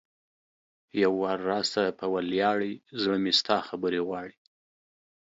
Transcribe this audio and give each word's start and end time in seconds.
یو 1.03 1.11
وار 1.21 1.39
راسه 1.51 1.83
په 1.99 2.05
ولیاړې 2.13 2.73
ـ 2.79 2.79
زړه 3.01 3.17
مې 3.23 3.31
ستا 3.39 3.57
خبرې 3.67 3.99
غواړي 4.07 4.35